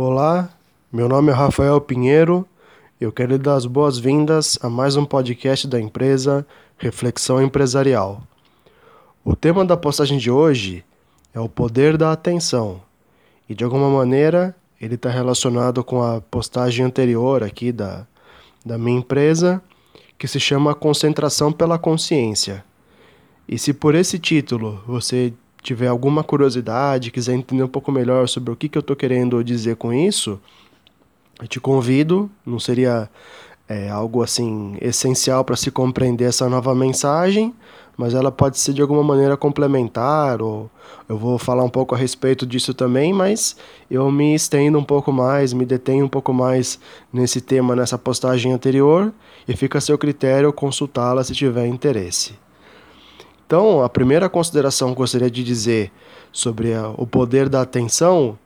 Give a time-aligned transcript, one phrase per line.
[0.00, 0.48] Olá,
[0.92, 2.46] meu nome é Rafael Pinheiro.
[3.00, 8.22] Eu quero lhe dar as boas-vindas a mais um podcast da empresa Reflexão Empresarial.
[9.24, 10.84] O tema da postagem de hoje
[11.34, 12.80] é o poder da atenção
[13.48, 18.06] e, de alguma maneira, ele está relacionado com a postagem anterior aqui da,
[18.64, 19.60] da minha empresa,
[20.16, 22.64] que se chama Concentração pela Consciência.
[23.48, 28.52] E se por esse título você tiver alguma curiosidade, quiser entender um pouco melhor sobre
[28.52, 30.40] o que, que eu estou querendo dizer com isso,
[31.40, 33.08] eu te convido, não seria
[33.68, 37.54] é, algo assim essencial para se compreender essa nova mensagem,
[37.96, 40.70] mas ela pode ser de alguma maneira complementar, ou
[41.08, 43.56] eu vou falar um pouco a respeito disso também, mas
[43.90, 46.78] eu me estendo um pouco mais, me detenho um pouco mais
[47.12, 49.12] nesse tema nessa postagem anterior,
[49.46, 52.34] e fica a seu critério consultá-la se tiver interesse.
[53.48, 55.90] Então, a primeira consideração que eu gostaria de dizer
[56.30, 58.38] sobre a, o poder da atenção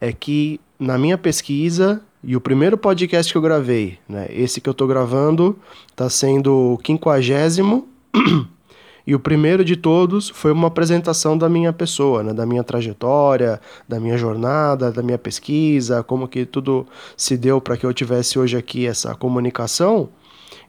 [0.00, 4.66] é que, na minha pesquisa, e o primeiro podcast que eu gravei, né, esse que
[4.66, 5.58] eu estou gravando,
[5.90, 7.86] está sendo o quinquagésimo,
[9.06, 13.60] e o primeiro de todos foi uma apresentação da minha pessoa, né, da minha trajetória,
[13.86, 16.86] da minha jornada, da minha pesquisa, como que tudo
[17.18, 20.08] se deu para que eu tivesse hoje aqui essa comunicação.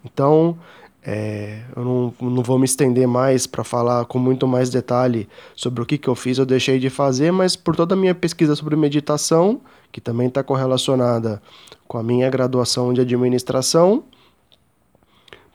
[0.03, 0.57] Então,
[1.05, 5.81] é, eu não, não vou me estender mais para falar com muito mais detalhe sobre
[5.81, 8.55] o que, que eu fiz ou deixei de fazer, mas por toda a minha pesquisa
[8.55, 9.61] sobre meditação,
[9.91, 11.41] que também está correlacionada
[11.87, 14.03] com a minha graduação de administração,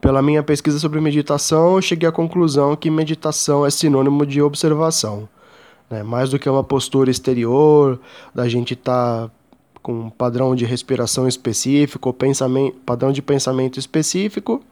[0.01, 5.29] pela minha pesquisa sobre meditação, eu cheguei à conclusão que meditação é sinônimo de observação.
[5.89, 6.03] Né?
[6.03, 7.99] Mais do que uma postura exterior,
[8.35, 9.31] da gente estar tá
[9.83, 14.63] com um padrão de respiração específico, pensamento, padrão de pensamento específico,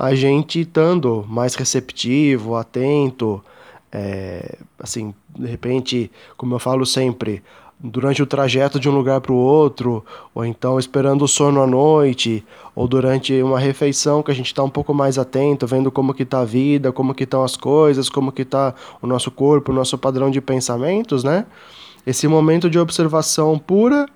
[0.00, 3.42] a gente estando mais receptivo, atento,
[3.90, 7.42] é, assim, de repente, como eu falo sempre,
[7.80, 11.66] durante o trajeto de um lugar para o outro, ou então esperando o sono à
[11.66, 16.14] noite, ou durante uma refeição que a gente está um pouco mais atento, vendo como
[16.14, 19.72] que está a vida, como que estão as coisas, como que está o nosso corpo,
[19.72, 21.44] o nosso padrão de pensamentos, né?
[22.06, 24.06] Esse momento de observação pura,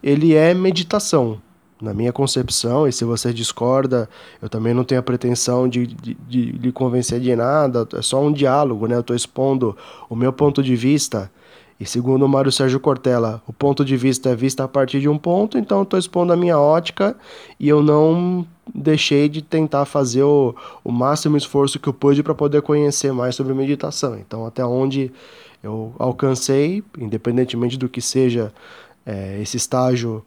[0.00, 1.40] ele é meditação
[1.80, 4.08] na minha concepção, e se você discorda,
[4.40, 8.22] eu também não tenho a pretensão de, de, de lhe convencer de nada, é só
[8.22, 8.96] um diálogo, né?
[8.96, 9.76] Eu estou expondo
[10.08, 11.30] o meu ponto de vista,
[11.78, 15.08] e segundo o Mário Sérgio Cortella, o ponto de vista é visto a partir de
[15.08, 17.14] um ponto, então eu estou expondo a minha ótica
[17.60, 22.34] e eu não deixei de tentar fazer o, o máximo esforço que eu pude para
[22.34, 24.16] poder conhecer mais sobre meditação.
[24.18, 25.12] Então, até onde
[25.62, 28.52] eu alcancei, independentemente do que seja
[29.04, 30.24] é, esse estágio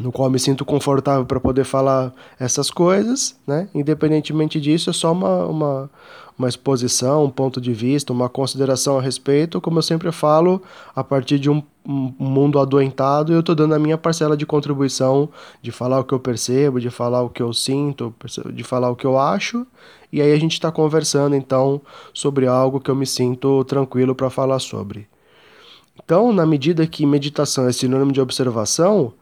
[0.00, 3.68] no qual me sinto confortável para poder falar essas coisas, né?
[3.74, 5.90] Independentemente disso, é só uma, uma,
[6.36, 10.60] uma exposição, um ponto de vista, uma consideração a respeito, como eu sempre falo,
[10.94, 15.28] a partir de um, um mundo adoentado, eu estou dando a minha parcela de contribuição,
[15.62, 18.12] de falar o que eu percebo, de falar o que eu sinto,
[18.52, 19.64] de falar o que eu acho,
[20.12, 21.80] e aí a gente está conversando então
[22.12, 25.06] sobre algo que eu me sinto tranquilo para falar sobre.
[26.02, 29.12] Então, na medida que meditação é sinônimo de observação,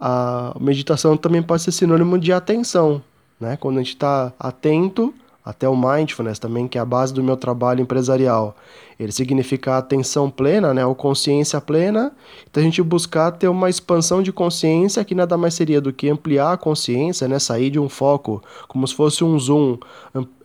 [0.00, 3.02] a meditação também pode ser sinônimo de atenção,
[3.38, 3.56] né?
[3.56, 5.12] Quando a gente está atento,
[5.44, 8.56] até o mindfulness também, que é a base do meu trabalho empresarial.
[8.98, 12.12] Ele significa atenção plena, né, ou consciência plena.
[12.48, 16.10] Então a gente buscar ter uma expansão de consciência que nada mais seria do que
[16.10, 19.78] ampliar a consciência, né, sair de um foco como se fosse um zoom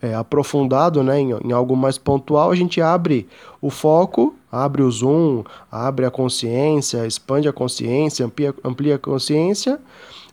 [0.00, 2.50] é, aprofundado, né, em, em algo mais pontual.
[2.50, 3.28] A gente abre
[3.60, 4.34] o foco,
[4.64, 9.78] abre o zoom, abre a consciência, expande a consciência, amplia, amplia a consciência.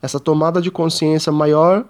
[0.01, 1.85] Essa tomada de consciência maior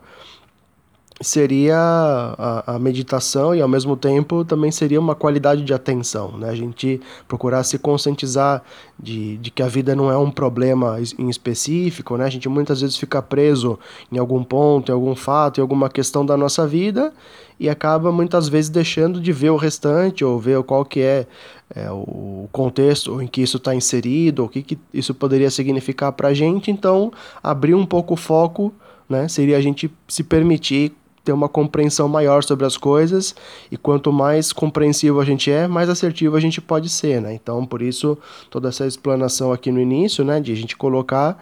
[1.21, 6.49] seria a, a, meditação e ao mesmo tempo também seria uma qualidade de atenção, né?
[6.49, 8.61] A gente procurar se conscientizar
[8.99, 12.25] de, de que a vida não é um problema em específico, né?
[12.25, 13.79] A gente muitas vezes fica preso
[14.11, 17.13] em algum ponto, em algum fato, em alguma questão da nossa vida
[17.59, 21.27] e acaba muitas vezes deixando de ver o restante ou ver qual que é,
[21.75, 26.29] é o contexto em que isso está inserido, o que, que isso poderia significar para
[26.29, 26.69] a gente.
[26.69, 27.11] Então,
[27.41, 28.71] abrir um pouco o foco
[29.09, 30.93] né, seria a gente se permitir
[31.23, 33.33] ter uma compreensão maior sobre as coisas
[33.71, 37.33] e quanto mais compreensivo a gente é, mais assertivo a gente pode ser, né?
[37.33, 38.17] Então, por isso
[38.49, 41.41] toda essa explanação aqui no início, né, de a gente colocar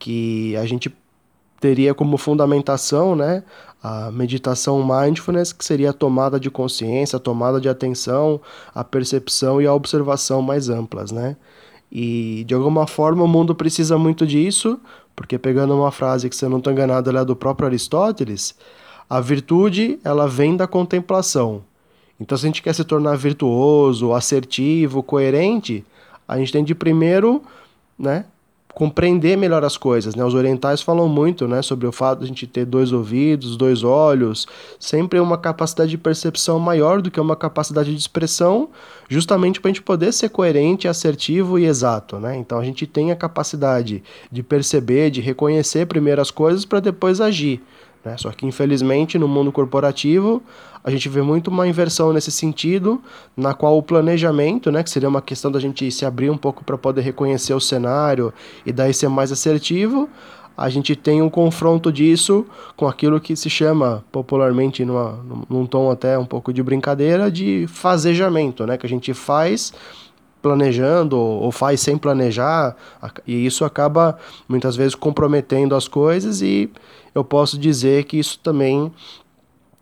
[0.00, 0.92] que a gente
[1.64, 3.42] teria como fundamentação, né,
[3.82, 8.38] a meditação mindfulness, que seria a tomada de consciência, a tomada de atenção,
[8.74, 11.38] a percepção e a observação mais amplas, né?
[11.90, 14.78] E de alguma forma o mundo precisa muito disso,
[15.16, 18.54] porque pegando uma frase que se eu não estou enganado, ela é do próprio Aristóteles,
[19.08, 21.62] a virtude, ela vem da contemplação.
[22.20, 25.82] Então, se a gente quer se tornar virtuoso, assertivo, coerente,
[26.28, 27.40] a gente tem de primeiro,
[27.98, 28.26] né,
[28.74, 30.24] compreender melhor as coisas, né?
[30.24, 33.84] Os orientais falam muito, né, sobre o fato de a gente ter dois ouvidos, dois
[33.84, 34.46] olhos,
[34.80, 38.68] sempre uma capacidade de percepção maior do que uma capacidade de expressão,
[39.08, 42.36] justamente para a gente poder ser coerente, assertivo e exato, né?
[42.36, 47.20] Então a gente tem a capacidade de perceber, de reconhecer primeiro as coisas para depois
[47.20, 47.62] agir.
[48.04, 48.16] Né?
[48.18, 50.42] Só que, infelizmente, no mundo corporativo,
[50.82, 53.00] a gente vê muito uma inversão nesse sentido,
[53.36, 56.62] na qual o planejamento, né, que seria uma questão da gente se abrir um pouco
[56.62, 58.32] para poder reconhecer o cenário
[58.66, 60.08] e daí ser mais assertivo,
[60.56, 62.46] a gente tem um confronto disso
[62.76, 65.18] com aquilo que se chama popularmente, numa,
[65.48, 69.72] num tom até um pouco de brincadeira, de fazejamento, né, que a gente faz
[70.44, 72.76] planejando ou faz sem planejar,
[73.26, 76.70] e isso acaba muitas vezes comprometendo as coisas e
[77.14, 78.92] eu posso dizer que isso também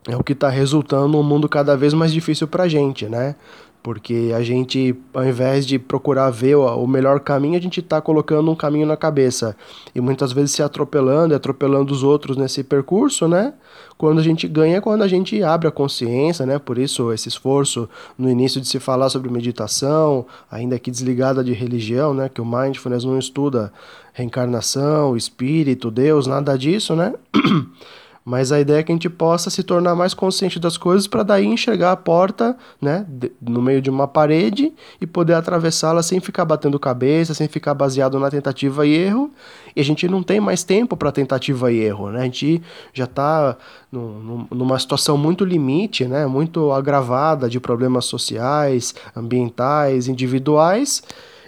[0.06, 3.34] é o que está resultando um mundo cada vez mais difícil para a gente, né?
[3.82, 8.49] Porque a gente, ao invés de procurar ver o melhor caminho, a gente está colocando
[8.50, 9.56] um caminho na cabeça.
[9.93, 13.52] E muitas vezes se atropelando, atropelando os outros nesse percurso, né?
[13.99, 16.61] Quando a gente ganha, é quando a gente abre a consciência, né?
[16.61, 21.52] Por isso, esse esforço no início de se falar sobre meditação, ainda que desligada de
[21.52, 22.29] religião, né?
[22.29, 23.73] Que o mindfulness não estuda
[24.12, 27.14] reencarnação, espírito, Deus, nada disso, né?
[28.24, 31.22] Mas a ideia é que a gente possa se tornar mais consciente das coisas para
[31.22, 33.04] daí enxergar a porta, né,
[33.40, 38.19] no meio de uma parede e poder atravessá-la sem ficar batendo cabeça, sem ficar baseado
[38.20, 39.30] na tentativa e erro.
[39.74, 42.20] E a gente não tem mais tempo para tentativa e erro, né?
[42.20, 43.56] A gente já está
[43.90, 51.02] numa situação muito limite, né, muito agravada de problemas sociais, ambientais, individuais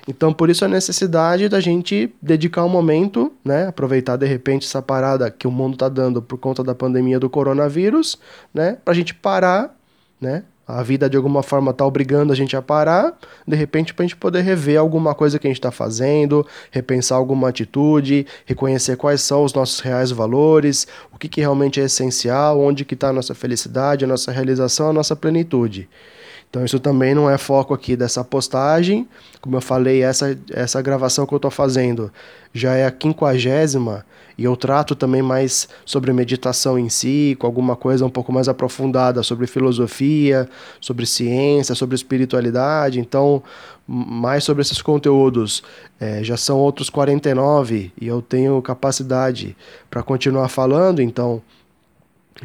[0.06, 4.82] então, por isso a necessidade da gente dedicar um momento, né, aproveitar de repente essa
[4.82, 8.18] parada que o mundo está dando por conta da pandemia do coronavírus,
[8.52, 9.74] né, para a gente parar,
[10.20, 14.02] né, a vida de alguma forma está obrigando a gente a parar, de repente para
[14.02, 18.96] a gente poder rever alguma coisa que a gente está fazendo, repensar alguma atitude, reconhecer
[18.96, 23.08] quais são os nossos reais valores, o que, que realmente é essencial, onde que está
[23.08, 25.88] a nossa felicidade, a nossa realização, a nossa plenitude.
[26.54, 29.08] Então isso também não é foco aqui dessa postagem.
[29.40, 32.12] Como eu falei, essa, essa gravação que eu estou fazendo
[32.52, 34.06] já é a quinquagésima
[34.38, 38.48] e eu trato também mais sobre meditação em si, com alguma coisa um pouco mais
[38.48, 40.48] aprofundada sobre filosofia,
[40.80, 43.00] sobre ciência, sobre espiritualidade.
[43.00, 43.42] Então,
[43.84, 45.60] mais sobre esses conteúdos
[45.98, 49.56] é, já são outros 49 e eu tenho capacidade
[49.90, 51.02] para continuar falando.
[51.02, 51.42] Então,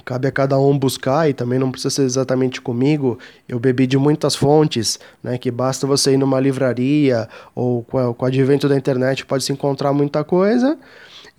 [0.05, 3.17] Cabe a cada um buscar e também não precisa ser exatamente comigo.
[3.47, 5.37] Eu bebi de muitas fontes, né?
[5.37, 9.51] Que basta você ir numa livraria ou com, com o advento da internet pode se
[9.51, 10.77] encontrar muita coisa.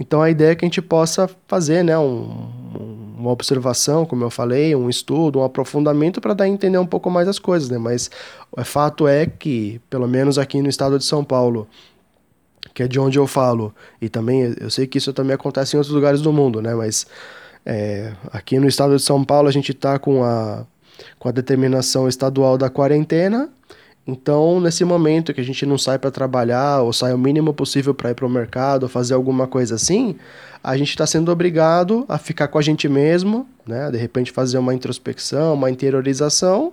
[0.00, 1.96] Então a ideia é que a gente possa fazer, né?
[1.96, 6.86] Um, uma observação, como eu falei, um estudo, um aprofundamento para dar a entender um
[6.86, 7.78] pouco mais as coisas, né?
[7.78, 8.10] Mas
[8.50, 11.68] o fato é que, pelo menos aqui no estado de São Paulo,
[12.74, 15.78] que é de onde eu falo, e também eu sei que isso também acontece em
[15.78, 16.74] outros lugares do mundo, né?
[16.74, 17.06] Mas
[17.64, 20.64] é, aqui no estado de São Paulo a gente está com a,
[21.18, 23.48] com a determinação estadual da quarentena.
[24.06, 27.94] Então, nesse momento que a gente não sai para trabalhar ou sai o mínimo possível
[27.94, 30.16] para ir para o mercado ou fazer alguma coisa assim,
[30.64, 33.90] a gente está sendo obrigado a ficar com a gente mesmo, né?
[33.90, 36.72] De repente fazer uma introspecção, uma interiorização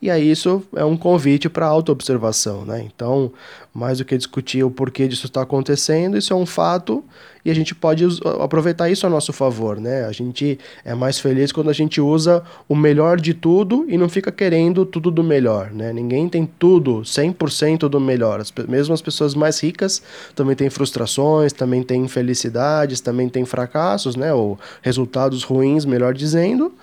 [0.00, 2.86] e aí isso é um convite para autoobservação, né?
[2.86, 3.32] Então,
[3.72, 7.02] mais do que discutir o porquê disso está acontecendo, isso é um fato
[7.46, 8.04] e a gente pode
[8.42, 10.04] aproveitar isso a nosso favor, né?
[10.04, 14.08] A gente é mais feliz quando a gente usa o melhor de tudo e não
[14.08, 15.92] fica querendo tudo do melhor, né?
[15.92, 18.42] Ninguém tem tudo 100% do melhor.
[18.68, 20.02] Mesmo as pessoas mais ricas
[20.34, 24.34] também têm frustrações, também têm infelicidades, também têm fracassos, né?
[24.34, 26.74] Ou resultados ruins, melhor dizendo.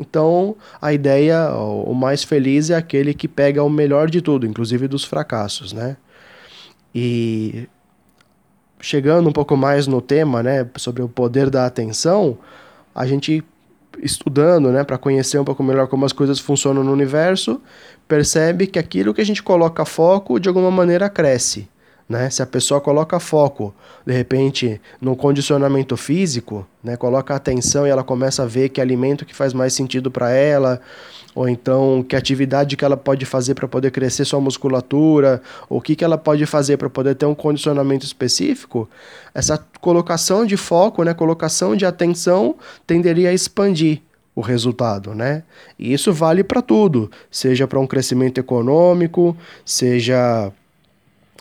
[0.00, 4.88] Então, a ideia, o mais feliz é aquele que pega o melhor de tudo, inclusive
[4.88, 5.98] dos fracassos, né?
[6.94, 7.68] E
[8.80, 12.38] chegando um pouco mais no tema, né, sobre o poder da atenção,
[12.94, 13.44] a gente
[14.02, 17.60] estudando, né, para conhecer um pouco melhor como as coisas funcionam no universo,
[18.08, 21.68] percebe que aquilo que a gente coloca foco de alguma maneira cresce.
[22.10, 22.28] Né?
[22.28, 23.72] Se a pessoa coloca foco,
[24.04, 26.96] de repente, no condicionamento físico, né?
[26.96, 30.80] coloca atenção e ela começa a ver que alimento que faz mais sentido para ela,
[31.36, 35.80] ou então que atividade que ela pode fazer para poder crescer sua musculatura, ou o
[35.80, 38.90] que, que ela pode fazer para poder ter um condicionamento específico,
[39.32, 41.14] essa colocação de foco, né?
[41.14, 42.56] colocação de atenção
[42.88, 44.02] tenderia a expandir
[44.34, 45.44] o resultado, né?
[45.78, 50.52] E isso vale para tudo, seja para um crescimento econômico, seja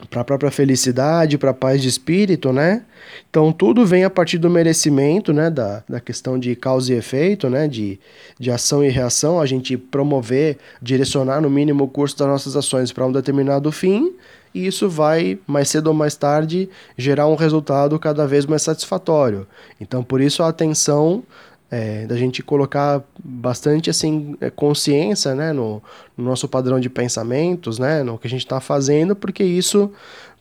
[0.10, 2.84] para a própria felicidade, para a paz de espírito, né?
[3.30, 5.50] Então tudo vem a partir do merecimento, né?
[5.50, 7.68] Da, da questão de causa e efeito, né?
[7.68, 8.00] De,
[8.40, 12.92] de ação e reação, a gente promover, direcionar no mínimo o curso das nossas ações
[12.92, 14.14] para um determinado fim,
[14.54, 19.48] e isso vai, mais cedo ou mais tarde, gerar um resultado cada vez mais satisfatório.
[19.80, 21.24] Então por isso a atenção
[21.72, 25.82] é, da gente colocar bastante assim é, consciência né, no,
[26.18, 29.92] no, nosso padrão de pensamentos, né, no que a gente está fazendo, porque isso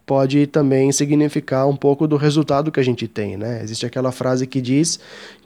[0.06, 3.36] pode também significar um pouco do resultado que a gente tem.
[3.36, 3.60] Né?
[3.62, 4.98] Existe aquela frase que diz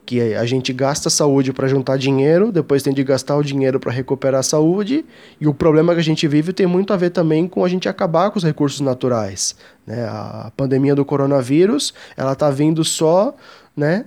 [0.07, 3.91] que a gente gasta saúde para juntar dinheiro, depois tem de gastar o dinheiro para
[3.91, 5.05] recuperar a saúde,
[5.41, 7.89] e o problema que a gente vive tem muito a ver também com a gente
[7.89, 9.57] acabar com os recursos naturais.
[9.85, 10.05] Né?
[10.05, 13.35] A pandemia do coronavírus, ela está vindo só
[13.77, 14.07] né,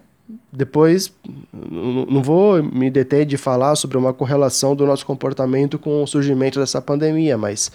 [0.52, 1.14] depois,
[1.54, 6.60] não vou me deter de falar sobre uma correlação do nosso comportamento com o surgimento
[6.60, 7.72] dessa pandemia, mas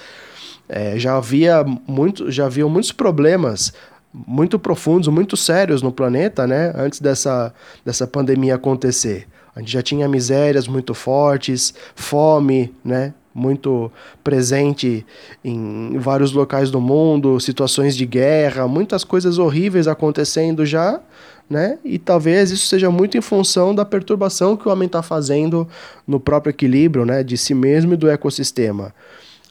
[0.69, 3.73] é, já havia muito, já havia muitos problemas
[4.12, 7.54] muito profundos, muito sérios no planeta, né, antes dessa,
[7.85, 9.28] dessa pandemia acontecer.
[9.54, 13.91] A gente já tinha misérias muito fortes, fome, né, muito
[14.25, 15.07] presente
[15.45, 21.01] em vários locais do mundo, situações de guerra, muitas coisas horríveis acontecendo já,
[21.49, 21.79] né?
[21.85, 25.67] E talvez isso seja muito em função da perturbação que o homem está fazendo
[26.07, 28.95] no próprio equilíbrio, né, de si mesmo e do ecossistema.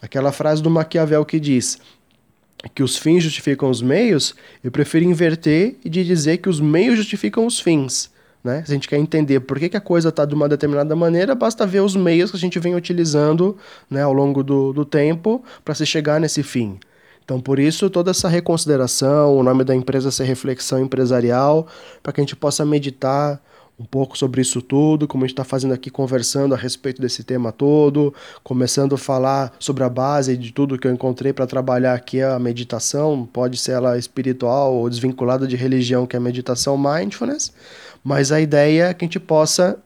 [0.00, 1.78] Aquela frase do Maquiavel que diz
[2.74, 7.46] que os fins justificam os meios, eu prefiro inverter e dizer que os meios justificam
[7.46, 8.10] os fins.
[8.42, 8.62] Né?
[8.64, 11.34] Se a gente quer entender por que, que a coisa está de uma determinada maneira,
[11.34, 13.56] basta ver os meios que a gente vem utilizando
[13.88, 16.78] né, ao longo do, do tempo para se chegar nesse fim.
[17.22, 21.66] Então, por isso, toda essa reconsideração, o nome da empresa ser reflexão empresarial,
[22.02, 23.40] para que a gente possa meditar
[23.80, 27.24] um pouco sobre isso tudo, como a gente está fazendo aqui, conversando a respeito desse
[27.24, 28.12] tema todo,
[28.44, 32.38] começando a falar sobre a base de tudo que eu encontrei para trabalhar aqui a
[32.38, 37.54] meditação, pode ser ela espiritual ou desvinculada de religião, que é a meditação mindfulness,
[38.02, 39.78] mas a ideia é que a gente possa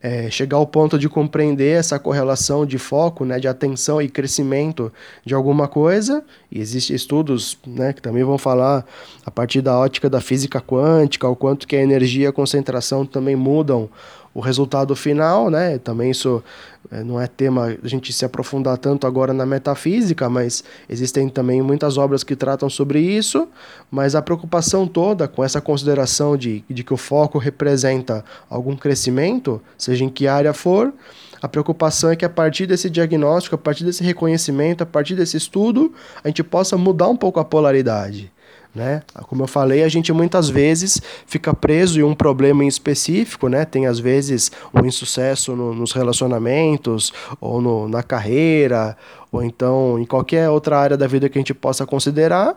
[0.00, 4.92] é, chegar ao ponto de compreender essa correlação de foco, né, de atenção e crescimento
[5.24, 6.24] de alguma coisa.
[6.50, 8.84] E existem estudos né, que também vão falar
[9.24, 13.06] a partir da ótica da física quântica, o quanto que a energia e a concentração
[13.06, 13.88] também mudam
[14.36, 15.78] o resultado final, né?
[15.78, 16.44] Também isso
[16.90, 21.62] é, não é tema a gente se aprofundar tanto agora na metafísica, mas existem também
[21.62, 23.48] muitas obras que tratam sobre isso.
[23.90, 29.60] Mas a preocupação toda com essa consideração de, de que o foco representa algum crescimento,
[29.76, 30.92] seja em que área for,
[31.40, 35.36] a preocupação é que a partir desse diagnóstico, a partir desse reconhecimento, a partir desse
[35.36, 35.92] estudo,
[36.24, 38.32] a gente possa mudar um pouco a polaridade.
[38.76, 39.02] Né?
[39.26, 43.64] Como eu falei, a gente muitas vezes fica preso em um problema em específico, né?
[43.64, 48.94] Tem às vezes um insucesso no, nos relacionamentos, ou no, na carreira,
[49.32, 52.54] ou então em qualquer outra área da vida que a gente possa considerar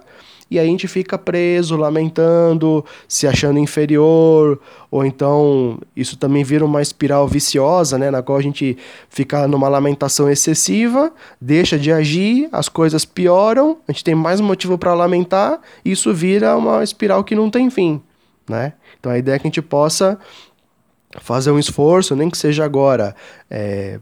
[0.49, 6.65] e aí a gente fica preso, lamentando, se achando inferior, ou então isso também vira
[6.65, 8.77] uma espiral viciosa, né, na qual a gente
[9.09, 14.77] fica numa lamentação excessiva, deixa de agir, as coisas pioram, a gente tem mais motivo
[14.77, 18.01] para lamentar, e isso vira uma espiral que não tem fim,
[18.49, 18.73] né?
[18.99, 20.17] Então a ideia é que a gente possa
[21.21, 23.15] fazer um esforço, nem que seja agora,
[23.49, 23.99] é,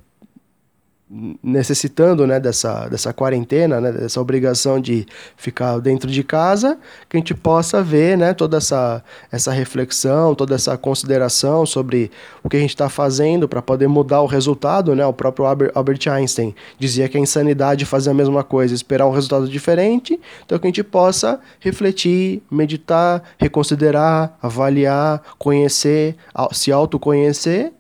[1.10, 5.06] necessitando né, dessa, dessa quarentena, né, dessa obrigação de
[5.38, 10.56] ficar dentro de casa, que a gente possa ver né, toda essa, essa reflexão, toda
[10.56, 12.12] essa consideração sobre
[12.44, 14.94] o que a gente está fazendo para poder mudar o resultado.
[14.96, 15.06] Né?
[15.06, 19.48] O próprio Albert Einstein dizia que a insanidade fazia a mesma coisa, esperar um resultado
[19.48, 26.18] diferente, então que a gente possa refletir, meditar, reconsiderar, avaliar, conhecer,
[26.52, 27.72] se autoconhecer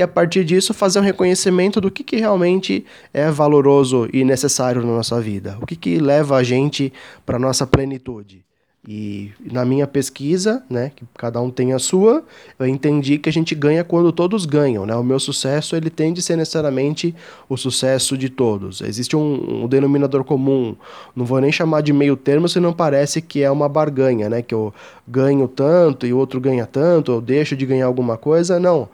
[0.00, 4.80] e a partir disso fazer um reconhecimento do que, que realmente é valoroso e necessário
[4.80, 6.90] na nossa vida, o que, que leva a gente
[7.26, 8.42] para a nossa plenitude.
[8.88, 12.24] E na minha pesquisa, né, que cada um tem a sua,
[12.58, 14.96] eu entendi que a gente ganha quando todos ganham, né?
[14.96, 17.14] O meu sucesso ele tem de ser necessariamente
[17.46, 18.80] o sucesso de todos.
[18.80, 20.74] Existe um, um denominador comum,
[21.14, 24.40] não vou nem chamar de meio termo, se não parece que é uma barganha, né?
[24.40, 24.72] Que eu
[25.06, 28.88] ganho tanto e o outro ganha tanto, eu deixo de ganhar alguma coisa, não.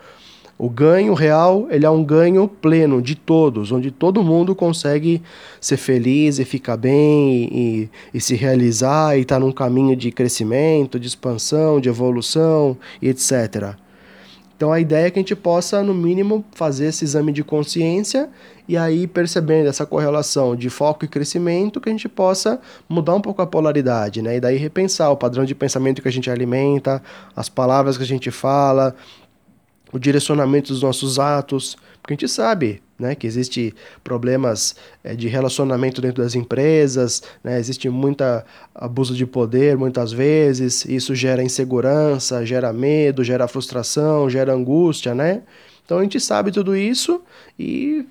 [0.59, 5.23] O ganho real, ele é um ganho pleno de todos, onde todo mundo consegue
[5.61, 10.11] ser feliz e ficar bem e, e se realizar e estar tá num caminho de
[10.11, 13.77] crescimento, de expansão, de evolução e etc.
[14.57, 18.31] Então a ideia é que a gente possa, no mínimo, fazer esse exame de consciência
[18.67, 22.59] e aí percebendo essa correlação de foco e crescimento, que a gente possa
[22.89, 24.37] mudar um pouco a polaridade, né?
[24.37, 27.03] E daí repensar o padrão de pensamento que a gente alimenta,
[27.37, 28.97] as palavras que a gente fala,
[29.93, 35.29] o direcionamento dos nossos atos, porque a gente sabe né, que existe problemas é, de
[35.29, 38.25] relacionamento dentro das empresas, né, existe muito
[38.75, 45.43] abuso de poder muitas vezes, isso gera insegurança, gera medo, gera frustração, gera angústia, né?
[45.85, 47.23] Então a gente sabe tudo isso
[47.57, 48.05] e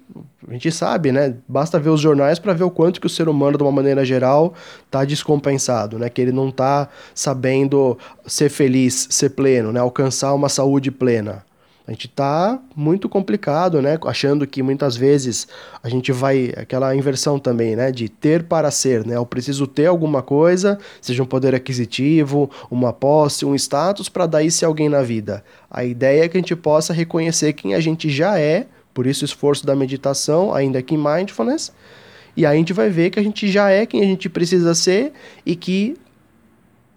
[0.48, 1.36] a gente sabe, né?
[1.46, 4.06] Basta ver os jornais para ver o quanto que o ser humano, de uma maneira
[4.06, 4.54] geral,
[4.86, 6.10] está descompensado, né?
[6.10, 9.82] Que ele não está sabendo ser feliz, ser pleno, né?
[9.82, 11.44] Alcançar uma saúde plena.
[11.88, 13.98] A gente está muito complicado, né?
[14.06, 15.48] Achando que muitas vezes
[15.84, 16.52] a gente vai.
[16.58, 17.92] aquela inversão também, né?
[17.92, 19.16] De ter para ser, né?
[19.16, 24.50] Eu preciso ter alguma coisa, seja um poder aquisitivo, uma posse, um status, para daí
[24.50, 25.44] ser alguém na vida.
[25.70, 29.24] A ideia é que a gente possa reconhecer quem a gente já é, por isso
[29.24, 31.72] o esforço da meditação, ainda que mindfulness.
[32.36, 34.74] E aí a gente vai ver que a gente já é quem a gente precisa
[34.74, 35.14] ser
[35.46, 35.96] e que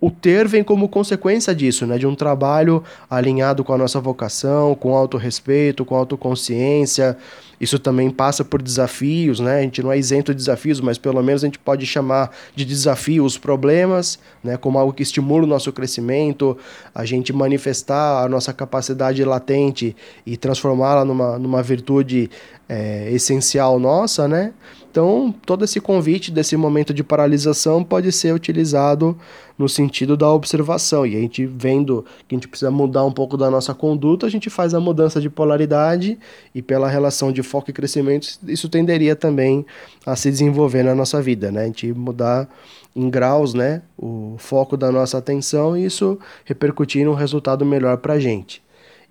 [0.00, 1.98] o ter vem como consequência disso, né?
[1.98, 7.16] De um trabalho alinhado com a nossa vocação, com autorrespeito, com autoconsciência.
[7.60, 9.58] Isso também passa por desafios, né?
[9.58, 12.64] A gente não é isento de desafios, mas pelo menos a gente pode chamar de
[12.64, 14.56] desafio os problemas, né?
[14.56, 16.56] Como algo que estimula o nosso crescimento,
[16.94, 22.30] a gente manifestar a nossa capacidade latente e transformá-la numa, numa virtude
[22.68, 24.52] é, essencial nossa, né?
[24.98, 29.16] Então, todo esse convite desse momento de paralisação pode ser utilizado
[29.56, 31.06] no sentido da observação.
[31.06, 34.28] E a gente vendo que a gente precisa mudar um pouco da nossa conduta, a
[34.28, 36.18] gente faz a mudança de polaridade
[36.52, 39.64] e pela relação de foco e crescimento, isso tenderia também
[40.04, 41.62] a se desenvolver na nossa vida, né?
[41.62, 42.48] A gente mudar
[42.96, 48.14] em graus, né, o foco da nossa atenção e isso repercutir num resultado melhor para
[48.14, 48.60] a gente.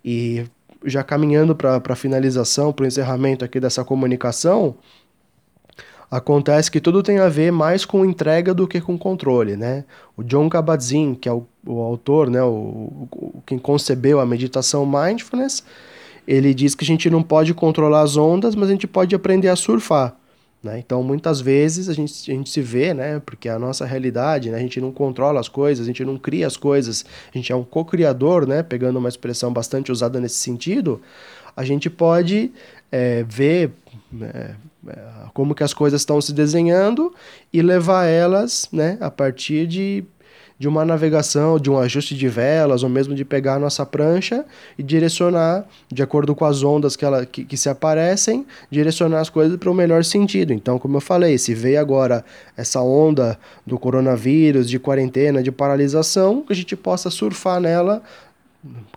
[0.03, 0.43] E
[0.83, 4.75] já caminhando para a finalização, para o encerramento aqui dessa comunicação,
[6.09, 9.83] acontece que tudo tem a ver mais com entrega do que com controle, né?
[10.15, 14.85] O John Kabat-Zinn, que é o, o autor, né, o, o, quem concebeu a meditação
[14.85, 15.63] mindfulness,
[16.27, 19.49] ele diz que a gente não pode controlar as ondas, mas a gente pode aprender
[19.49, 20.15] a surfar.
[20.63, 20.79] Né?
[20.79, 24.57] Então, muitas vezes a gente, a gente se vê, né, porque a nossa realidade, né,
[24.57, 27.55] a gente não controla as coisas, a gente não cria as coisas, a gente é
[27.55, 31.01] um co-criador, né, pegando uma expressão bastante usada nesse sentido,
[31.55, 32.51] a gente pode
[32.91, 33.71] é, ver
[34.21, 34.55] é,
[35.33, 37.13] como que as coisas estão se desenhando
[37.51, 40.03] e levar elas né, a partir de,
[40.57, 44.45] de uma navegação, de um ajuste de velas, ou mesmo de pegar a nossa prancha
[44.77, 49.29] e direcionar, de acordo com as ondas que, ela, que, que se aparecem, direcionar as
[49.29, 50.53] coisas para o melhor sentido.
[50.53, 56.41] Então, como eu falei, se veio agora essa onda do coronavírus, de quarentena, de paralisação,
[56.41, 58.01] que a gente possa surfar nela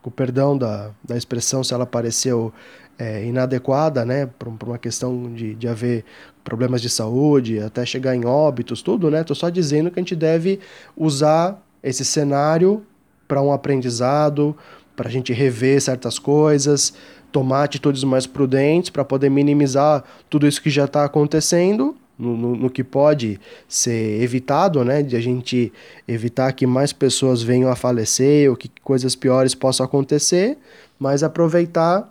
[0.03, 2.53] com perdão da, da expressão, se ela apareceu
[3.01, 6.05] é, inadequada, né, por, uma questão de, de haver
[6.45, 9.25] problemas de saúde, até chegar em óbitos, tudo, né?
[9.25, 10.61] Tô só dizendo que a gente deve
[10.95, 12.85] usar esse cenário
[13.27, 14.55] para um aprendizado,
[14.95, 16.93] para a gente rever certas coisas,
[17.33, 22.57] tomar atitudes mais prudentes para poder minimizar tudo isso que já está acontecendo no, no,
[22.57, 25.03] no, que pode ser evitado, né?
[25.03, 25.73] De a gente
[26.07, 30.59] evitar que mais pessoas venham a falecer ou que coisas piores possam acontecer,
[30.99, 32.11] mas aproveitar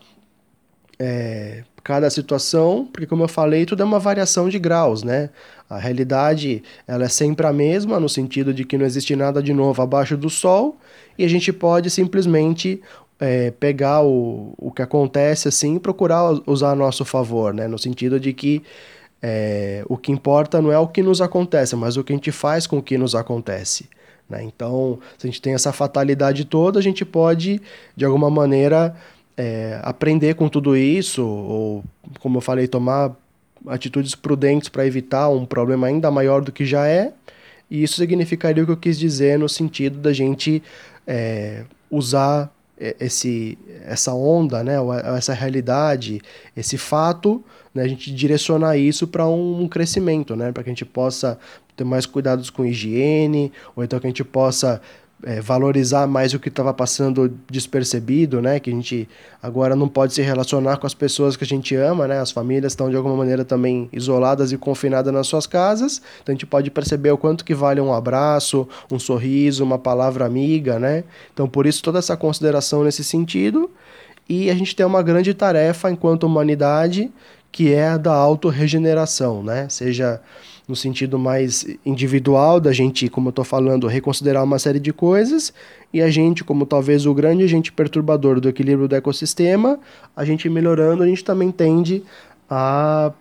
[0.99, 5.29] é, cada situação, porque como eu falei, tudo é uma variação de graus, né?
[5.69, 9.53] A realidade ela é sempre a mesma, no sentido de que não existe nada de
[9.53, 10.77] novo abaixo do sol,
[11.17, 12.81] e a gente pode simplesmente
[13.19, 17.67] é, pegar o, o que acontece assim e procurar usar a nosso favor, né?
[17.67, 18.61] No sentido de que
[19.21, 22.31] é, o que importa não é o que nos acontece, mas o que a gente
[22.31, 23.89] faz com o que nos acontece.
[24.29, 24.43] Né?
[24.43, 27.61] Então, se a gente tem essa fatalidade toda, a gente pode,
[27.95, 28.95] de alguma maneira,
[29.39, 31.81] é, aprender com tudo isso, ou,
[32.19, 33.15] como eu falei, tomar
[33.67, 37.13] atitudes prudentes para evitar um problema ainda maior do que já é.
[37.71, 40.61] E isso significaria o que eu quis dizer no sentido da gente
[41.07, 42.53] é, usar
[42.99, 44.73] esse, essa onda, né,
[45.17, 46.21] essa realidade,
[46.55, 47.41] esse fato,
[47.73, 51.39] né, a gente direcionar isso para um crescimento, né, para que a gente possa
[51.77, 54.81] ter mais cuidados com higiene, ou então que a gente possa
[55.23, 58.59] é, valorizar mais o que estava passando despercebido, né?
[58.59, 59.07] Que a gente
[59.41, 62.19] agora não pode se relacionar com as pessoas que a gente ama, né?
[62.19, 66.35] As famílias estão de alguma maneira também isoladas e confinadas nas suas casas, então a
[66.35, 71.03] gente pode perceber o quanto que vale um abraço, um sorriso, uma palavra amiga, né?
[71.33, 73.69] Então por isso toda essa consideração nesse sentido
[74.27, 77.11] e a gente tem uma grande tarefa enquanto humanidade
[77.51, 79.67] que é a da autorregeneração, né?
[79.69, 80.21] Seja
[80.67, 85.51] no sentido mais individual da gente, como eu estou falando, reconsiderar uma série de coisas,
[85.91, 89.79] e a gente, como talvez o grande agente perturbador do equilíbrio do ecossistema,
[90.15, 92.03] a gente melhorando, a gente também tende
[92.47, 93.11] a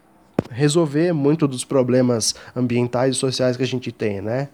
[0.50, 4.48] resolver muito dos problemas ambientais e sociais que a gente tem, né?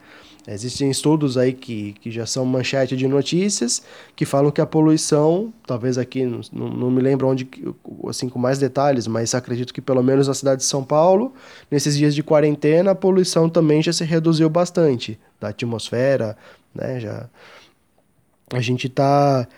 [0.46, 3.82] Existem estudos aí que, que já são manchete de notícias
[4.14, 7.48] que falam que a poluição, talvez aqui, não, não me lembro onde,
[8.06, 11.32] assim, com mais detalhes, mas acredito que pelo menos na cidade de São Paulo,
[11.70, 16.36] nesses dias de quarentena, a poluição também já se reduziu bastante da atmosfera,
[16.74, 17.00] né?
[17.00, 17.26] Já,
[18.52, 19.48] a gente está,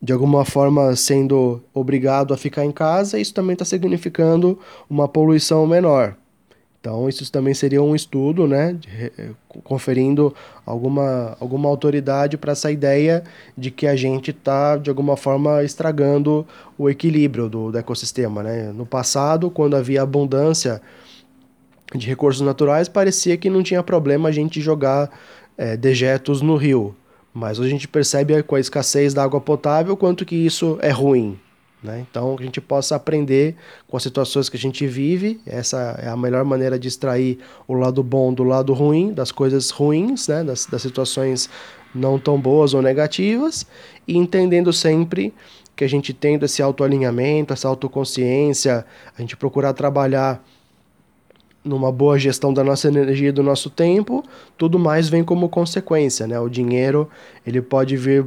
[0.00, 5.66] de alguma forma, sendo obrigado a ficar em casa, isso também está significando uma poluição
[5.66, 6.16] menor.
[6.86, 8.78] Então, isso também seria um estudo, né,
[9.64, 10.32] conferindo
[10.64, 13.24] alguma, alguma autoridade para essa ideia
[13.58, 16.46] de que a gente está, de alguma forma, estragando
[16.78, 18.40] o equilíbrio do, do ecossistema.
[18.40, 18.70] Né?
[18.72, 20.80] No passado, quando havia abundância
[21.92, 25.10] de recursos naturais, parecia que não tinha problema a gente jogar
[25.58, 26.94] é, dejetos no rio.
[27.34, 30.90] Mas hoje a gente percebe com a escassez da água potável quanto que isso é
[30.90, 31.36] ruim.
[31.86, 32.04] Né?
[32.10, 33.54] Então, que a gente possa aprender
[33.86, 37.74] com as situações que a gente vive, essa é a melhor maneira de extrair o
[37.74, 40.42] lado bom do lado ruim, das coisas ruins, né?
[40.42, 41.48] das, das situações
[41.94, 43.64] não tão boas ou negativas,
[44.06, 45.32] e entendendo sempre
[45.76, 48.84] que a gente tendo esse autoalinhamento, essa autoconsciência,
[49.16, 50.44] a gente procurar trabalhar
[51.64, 54.24] numa boa gestão da nossa energia e do nosso tempo,
[54.58, 56.38] tudo mais vem como consequência, né?
[56.38, 57.08] O dinheiro,
[57.46, 58.26] ele pode vir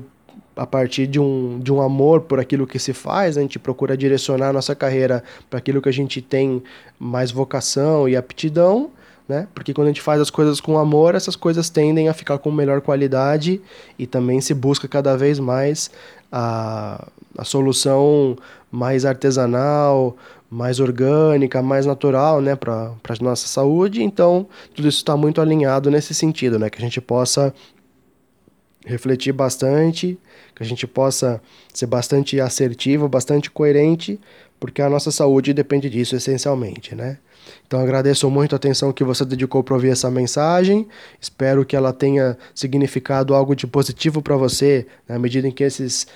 [0.59, 3.95] a partir de um, de um amor por aquilo que se faz, a gente procura
[3.95, 6.61] direcionar a nossa carreira para aquilo que a gente tem
[6.99, 8.91] mais vocação e aptidão,
[9.25, 9.47] né?
[9.55, 12.51] Porque quando a gente faz as coisas com amor, essas coisas tendem a ficar com
[12.51, 13.61] melhor qualidade
[13.97, 15.89] e também se busca cada vez mais
[16.29, 18.35] a, a solução
[18.69, 20.17] mais artesanal,
[20.49, 24.03] mais orgânica, mais natural, né, para a nossa saúde.
[24.03, 24.45] Então,
[24.75, 27.53] tudo isso está muito alinhado nesse sentido, né, que a gente possa
[28.89, 30.17] refletir bastante,
[30.55, 31.41] que a gente possa
[31.73, 34.19] ser bastante assertivo, bastante coerente,
[34.59, 37.17] porque a nossa saúde depende disso essencialmente, né?
[37.65, 40.87] Então agradeço muito a atenção que você dedicou para ouvir essa mensagem.
[41.21, 46.07] Espero que ela tenha significado algo de positivo para você, na medida em que esses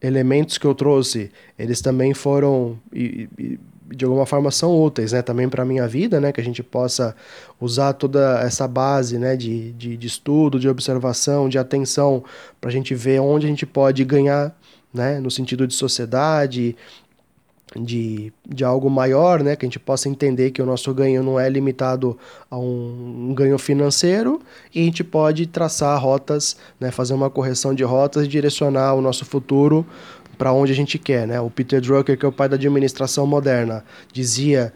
[0.00, 3.58] elementos que eu trouxe, eles também foram e, e
[3.88, 6.62] de alguma forma são úteis, né, também para a minha vida, né, que a gente
[6.62, 7.14] possa
[7.60, 12.24] usar toda essa base, né, de, de, de estudo, de observação, de atenção,
[12.60, 14.56] para a gente ver onde a gente pode ganhar,
[14.92, 16.76] né, no sentido de sociedade,
[17.80, 21.38] de, de algo maior, né, que a gente possa entender que o nosso ganho não
[21.38, 22.18] é limitado
[22.50, 24.40] a um, um ganho financeiro
[24.74, 29.00] e a gente pode traçar rotas, né, fazer uma correção de rotas e direcionar o
[29.00, 29.86] nosso futuro
[30.36, 31.40] para onde a gente quer, né?
[31.40, 34.72] O Peter Drucker, que é o pai da administração moderna, dizia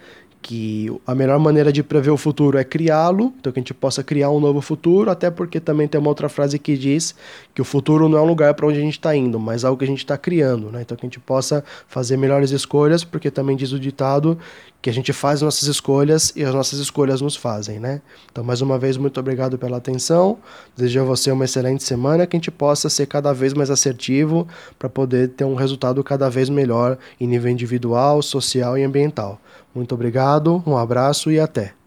[0.47, 4.05] que a melhor maneira de prever o futuro é criá-lo, então que a gente possa
[4.05, 7.17] criar um novo futuro, até porque também tem uma outra frase que diz
[7.53, 9.77] que o futuro não é um lugar para onde a gente está indo, mas algo
[9.77, 10.83] que a gente está criando, né?
[10.83, 14.39] Então que a gente possa fazer melhores escolhas, porque também diz o ditado
[14.81, 18.01] que a gente faz nossas escolhas e as nossas escolhas nos fazem, né?
[18.31, 20.39] Então mais uma vez muito obrigado pela atenção,
[20.77, 24.47] desejo a você uma excelente semana, que a gente possa ser cada vez mais assertivo
[24.79, 29.41] para poder ter um resultado cada vez melhor em nível individual, social e ambiental.
[29.75, 31.86] Muito obrigado, um abraço e até.